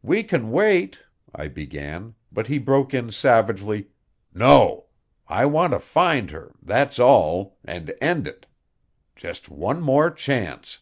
"We 0.00 0.22
can 0.22 0.52
wait" 0.52 1.00
I 1.34 1.48
began; 1.48 2.14
but 2.30 2.46
he 2.46 2.56
broke 2.56 2.94
in 2.94 3.10
savagely: 3.10 3.88
"No! 4.32 4.86
I 5.26 5.44
want 5.44 5.72
to 5.72 5.80
find 5.80 6.30
her, 6.30 6.52
that's 6.62 7.00
all 7.00 7.58
and 7.64 7.92
end 8.00 8.28
it. 8.28 8.46
Just 9.16 9.48
one 9.48 9.80
more 9.80 10.12
chance!" 10.12 10.78